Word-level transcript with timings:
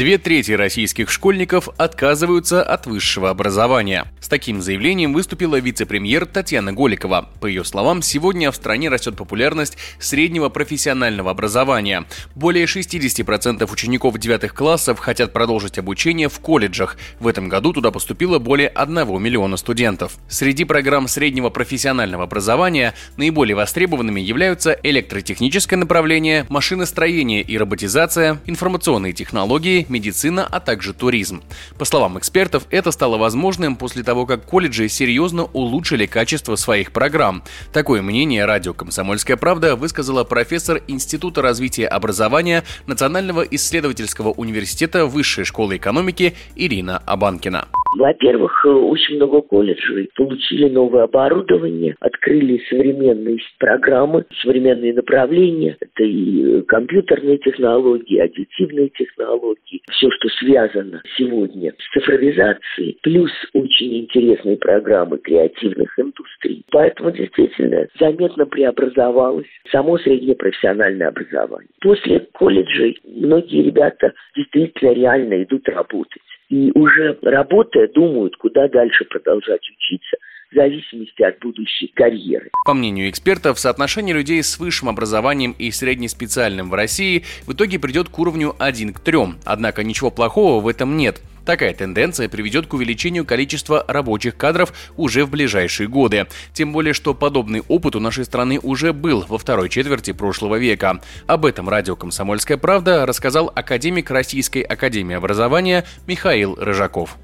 Две 0.00 0.16
трети 0.16 0.52
российских 0.52 1.10
школьников 1.10 1.68
отказываются 1.76 2.62
от 2.62 2.86
высшего 2.86 3.28
образования. 3.28 4.10
С 4.18 4.28
таким 4.28 4.62
заявлением 4.62 5.12
выступила 5.12 5.60
вице-премьер 5.60 6.24
Татьяна 6.24 6.72
Голикова. 6.72 7.28
По 7.38 7.44
ее 7.44 7.64
словам, 7.66 8.00
сегодня 8.00 8.50
в 8.50 8.56
стране 8.56 8.88
растет 8.88 9.18
популярность 9.18 9.76
среднего 9.98 10.48
профессионального 10.48 11.30
образования. 11.30 12.06
Более 12.34 12.64
60% 12.64 13.70
учеников 13.70 14.16
9 14.16 14.48
классов 14.52 14.98
хотят 15.00 15.34
продолжить 15.34 15.76
обучение 15.76 16.30
в 16.30 16.40
колледжах. 16.40 16.96
В 17.18 17.28
этом 17.28 17.50
году 17.50 17.74
туда 17.74 17.90
поступило 17.90 18.38
более 18.38 18.68
1 18.68 19.22
миллиона 19.22 19.58
студентов. 19.58 20.16
Среди 20.30 20.64
программ 20.64 21.08
среднего 21.08 21.50
профессионального 21.50 22.24
образования 22.24 22.94
наиболее 23.18 23.54
востребованными 23.54 24.22
являются 24.22 24.78
электротехническое 24.82 25.78
направление, 25.78 26.46
машиностроение 26.48 27.42
и 27.42 27.58
роботизация, 27.58 28.40
информационные 28.46 29.12
технологии, 29.12 29.89
медицина, 29.90 30.46
а 30.46 30.60
также 30.60 30.94
туризм. 30.94 31.42
По 31.78 31.84
словам 31.84 32.18
экспертов, 32.18 32.66
это 32.70 32.90
стало 32.92 33.18
возможным 33.18 33.76
после 33.76 34.02
того, 34.02 34.26
как 34.26 34.44
колледжи 34.44 34.88
серьезно 34.88 35.44
улучшили 35.44 36.06
качество 36.06 36.56
своих 36.56 36.92
программ. 36.92 37.42
Такое 37.72 38.02
мнение 38.02 38.44
радио 38.44 38.72
«Комсомольская 38.72 39.36
правда» 39.36 39.76
высказала 39.76 40.24
профессор 40.24 40.82
Института 40.86 41.42
развития 41.42 41.86
образования 41.86 42.64
Национального 42.86 43.42
исследовательского 43.42 44.30
университета 44.30 45.06
Высшей 45.06 45.44
школы 45.44 45.76
экономики 45.76 46.36
Ирина 46.54 46.98
Абанкина. 46.98 47.68
Во-первых, 47.96 48.64
очень 48.64 49.16
много 49.16 49.40
колледжей 49.42 50.08
получили 50.14 50.68
новое 50.68 51.04
оборудование, 51.04 51.96
открыли 52.00 52.62
современные 52.68 53.38
программы, 53.58 54.24
современные 54.42 54.94
направления. 54.94 55.76
Это 55.80 56.04
и 56.04 56.62
компьютерные 56.62 57.38
технологии, 57.38 58.18
аддитивные 58.18 58.90
технологии, 58.90 59.82
все, 59.90 60.08
что 60.10 60.28
связано 60.38 61.02
сегодня 61.16 61.72
с 61.78 61.92
цифровизацией, 61.92 62.98
плюс 63.02 63.30
очень 63.54 64.00
интересные 64.00 64.56
программы 64.56 65.18
креативных 65.18 65.98
индустрий. 65.98 66.64
Поэтому 66.70 67.10
действительно 67.10 67.88
заметно 67.98 68.46
преобразовалось 68.46 69.48
само 69.72 69.98
среднее 69.98 70.36
профессиональное 70.36 71.08
образование. 71.08 71.70
После 71.80 72.20
колледжей 72.32 72.98
многие 73.04 73.62
ребята 73.62 74.12
действительно 74.36 74.92
реально 74.92 75.42
идут 75.42 75.68
работать 75.68 76.22
и 76.50 76.72
уже 76.74 77.16
работая 77.22 77.88
думают, 77.88 78.36
куда 78.36 78.68
дальше 78.68 79.04
продолжать 79.04 79.62
учиться 79.70 80.16
в 80.50 80.54
зависимости 80.56 81.22
от 81.22 81.38
будущей 81.38 81.92
карьеры. 81.94 82.50
По 82.66 82.74
мнению 82.74 83.08
экспертов, 83.08 83.58
соотношение 83.58 84.14
людей 84.14 84.42
с 84.42 84.58
высшим 84.58 84.88
образованием 84.88 85.54
и 85.56 85.70
среднеспециальным 85.70 86.70
в 86.70 86.74
России 86.74 87.24
в 87.46 87.52
итоге 87.52 87.78
придет 87.78 88.08
к 88.08 88.18
уровню 88.18 88.54
1 88.58 88.92
к 88.92 89.00
3. 89.00 89.18
Однако 89.44 89.84
ничего 89.84 90.10
плохого 90.10 90.60
в 90.60 90.66
этом 90.66 90.96
нет. 90.96 91.20
Такая 91.44 91.74
тенденция 91.74 92.28
приведет 92.28 92.66
к 92.66 92.74
увеличению 92.74 93.24
количества 93.24 93.84
рабочих 93.88 94.36
кадров 94.36 94.72
уже 94.96 95.24
в 95.24 95.30
ближайшие 95.30 95.88
годы. 95.88 96.26
Тем 96.52 96.72
более, 96.72 96.92
что 96.92 97.14
подобный 97.14 97.62
опыт 97.68 97.96
у 97.96 98.00
нашей 98.00 98.24
страны 98.24 98.58
уже 98.62 98.92
был 98.92 99.24
во 99.28 99.38
второй 99.38 99.68
четверти 99.68 100.12
прошлого 100.12 100.56
века. 100.56 101.00
Об 101.26 101.46
этом 101.46 101.68
радио 101.68 101.96
«Комсомольская 101.96 102.58
правда» 102.58 103.06
рассказал 103.06 103.50
академик 103.54 104.10
Российской 104.10 104.62
академии 104.62 105.16
образования 105.16 105.84
Михаил 106.06 106.56
Рыжаков. 106.56 107.16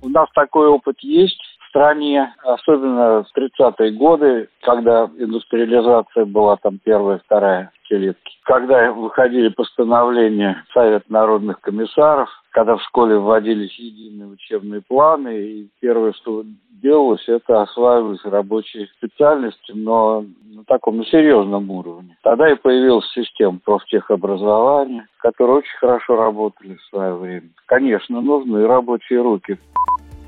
У 0.00 0.08
нас 0.08 0.28
такой 0.34 0.68
опыт 0.68 0.96
есть 1.00 1.40
в 1.60 1.68
стране, 1.68 2.34
особенно 2.44 3.24
в 3.24 3.36
30-е 3.36 3.92
годы, 3.92 4.48
когда 4.62 5.10
индустриализация 5.18 6.24
была 6.24 6.56
там 6.56 6.78
первая, 6.82 7.20
вторая 7.24 7.72
пятилетки. 7.88 8.32
Когда 8.44 8.92
выходили 8.92 9.48
постановления 9.48 10.64
Совет 10.72 11.08
народных 11.08 11.60
комиссаров, 11.60 12.28
когда 12.50 12.76
в 12.76 12.82
школе 12.82 13.18
вводились 13.18 13.78
единые 13.78 14.28
учебные 14.28 14.80
планы, 14.80 15.36
и 15.36 15.68
первое, 15.80 16.12
что 16.12 16.44
делалось, 16.82 17.26
это 17.28 17.62
осваивались 17.62 18.24
рабочие 18.24 18.88
специальности, 18.98 19.72
но 19.74 20.24
на 20.54 20.64
таком 20.64 20.98
на 20.98 21.04
серьезном 21.04 21.70
уровне. 21.70 22.16
Тогда 22.22 22.50
и 22.50 22.56
появилась 22.56 23.08
система 23.12 23.58
профтехобразования, 23.64 25.06
которые 25.18 25.58
очень 25.58 25.78
хорошо 25.78 26.16
работали 26.16 26.74
в 26.74 26.84
свое 26.84 27.14
время. 27.14 27.48
Конечно, 27.66 28.20
нужны 28.20 28.66
рабочие 28.66 29.20
руки. 29.20 29.58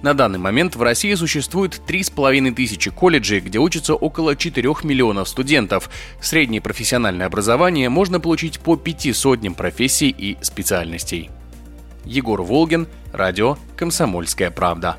На 0.03 0.15
данный 0.15 0.39
момент 0.39 0.77
в 0.77 0.83
России 0.83 1.15
существует 1.15 1.81
3,5 1.87 2.55
тысячи 2.55 2.91
колледжей, 2.91 3.41
где 3.41 3.59
учатся 3.59 3.95
около 3.95 4.35
4 4.35 4.69
миллионов 4.83 5.29
студентов. 5.29 5.91
Среднее 6.23 6.63
профессиональное 6.63 7.27
образование 7.27 7.91
можно 7.91 8.19
получить 8.19 8.61
по 8.61 8.77
пяти 8.77 9.13
сотням 9.13 9.55
профессий 9.55 10.09
и 10.09 10.39
специальностей. 10.41 11.31
Егор 12.07 12.41
Волгин, 12.41 12.89
радио 13.13 13.59
«Комсомольская 13.77 14.51
правда». 14.51 14.97